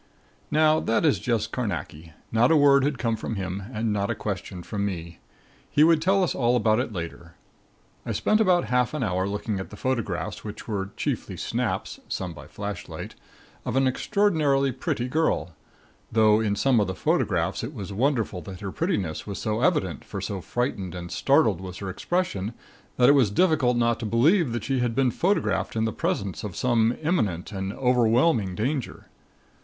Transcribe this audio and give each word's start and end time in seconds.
Now, 0.49 0.79
that 0.79 1.05
is 1.05 1.19
just 1.19 1.51
Carnacki. 1.51 2.13
Not 2.31 2.49
a 2.51 2.57
word 2.57 2.83
had 2.83 2.97
come 2.97 3.15
from 3.15 3.35
him 3.35 3.61
and 3.71 3.93
not 3.93 4.09
a 4.09 4.15
question 4.15 4.63
from 4.63 4.83
me. 4.83 5.19
He 5.69 5.83
would 5.83 6.01
tell 6.01 6.23
us 6.23 6.33
all 6.33 6.55
about 6.55 6.79
it 6.79 6.91
later. 6.91 7.35
I 8.03 8.11
spent 8.11 8.41
about 8.41 8.65
half 8.65 8.95
an 8.95 9.03
hour 9.03 9.27
looking 9.27 9.59
at 9.59 9.69
the 9.69 9.75
photographs 9.75 10.43
which 10.43 10.67
were 10.67 10.89
chiefly 10.97 11.37
"snaps" 11.37 11.99
(some 12.07 12.33
by 12.33 12.47
flashlight) 12.47 13.13
of 13.63 13.75
an 13.75 13.85
extraordinarily 13.87 14.71
pretty 14.71 15.07
girl; 15.07 15.53
though 16.11 16.39
in 16.39 16.55
some 16.55 16.79
of 16.79 16.87
the 16.87 16.95
photographs 16.95 17.63
it 17.63 17.75
was 17.75 17.93
wonderful 17.93 18.41
that 18.41 18.61
her 18.61 18.71
prettiness 18.71 19.27
was 19.27 19.37
so 19.37 19.61
evident 19.61 20.03
for 20.03 20.19
so 20.19 20.41
frightened 20.41 20.95
and 20.95 21.11
startled 21.11 21.61
was 21.61 21.77
her 21.77 21.91
expression 21.91 22.55
that 22.97 23.07
it 23.07 23.11
was 23.11 23.29
difficult 23.29 23.77
not 23.77 23.99
to 23.99 24.07
believe 24.07 24.51
that 24.51 24.63
she 24.63 24.79
had 24.79 24.95
been 24.95 25.11
photographed 25.11 25.75
in 25.75 25.85
the 25.85 25.93
presence 25.93 26.43
of 26.43 26.55
some 26.55 26.97
imminent 27.03 27.51
and 27.51 27.71
overwhelming 27.73 28.55
danger. 28.55 29.05